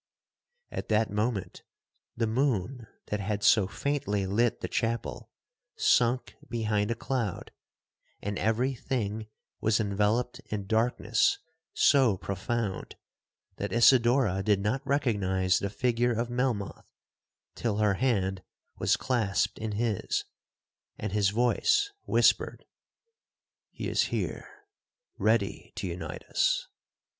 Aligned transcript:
'At 0.71 0.89
that 0.89 1.11
moment 1.11 1.61
the 2.17 2.25
moon, 2.25 2.87
that 3.09 3.19
had 3.19 3.43
so 3.43 3.67
faintly 3.67 4.25
lit 4.25 4.61
the 4.61 4.67
chapel, 4.67 5.29
sunk 5.75 6.37
behind 6.49 6.89
a 6.89 6.95
cloud, 6.95 7.51
and 8.19 8.39
every 8.39 8.73
thing 8.73 9.27
was 9.59 9.79
enveloped 9.79 10.39
in 10.47 10.65
darkness 10.65 11.37
so 11.75 12.17
profound, 12.17 12.95
that 13.57 13.71
Isidora 13.71 14.41
did 14.41 14.59
not 14.59 14.81
recognize 14.87 15.59
the 15.59 15.69
figure 15.69 16.13
of 16.13 16.31
Melmoth 16.31 16.87
till 17.53 17.77
her 17.77 17.93
hand 17.93 18.41
was 18.79 18.97
clasped 18.97 19.59
in 19.59 19.73
his, 19.73 20.25
and 20.97 21.11
his 21.11 21.29
voice 21.29 21.91
whispered, 22.05 22.65
'He 23.69 23.87
is 23.87 24.05
here—ready 24.05 25.73
to 25.75 25.85
unite 25.85 26.23
us.' 26.27 26.67